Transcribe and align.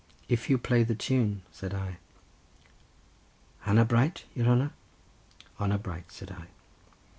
"If 0.27 0.49
you 0.49 0.57
play 0.57 0.81
the 0.81 0.95
tune," 0.95 1.43
said 1.51 1.75
I. 1.75 1.97
"Hanner 3.67 3.85
bright, 3.85 4.23
your 4.33 4.47
hanner?" 4.47 4.71
"Honour 5.59 5.77
bright," 5.77 6.11
said 6.11 6.31
I. 6.31 6.45